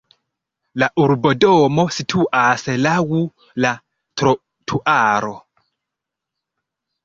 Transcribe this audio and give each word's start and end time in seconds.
La 0.83 0.87
urbodomo 1.03 1.85
situas 1.99 2.65
laŭ 2.87 2.97
la 3.67 3.75
trotuaro. 4.23 5.33